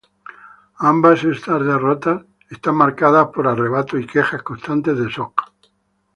[0.79, 5.43] Ambas estas derrotas están marcadas por arrebatos y quejas constantes de Sock.